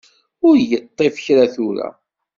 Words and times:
Ur 0.47 0.55
y-iṭṭif 0.57 1.15
kra 1.25 1.45
tura. 1.53 1.87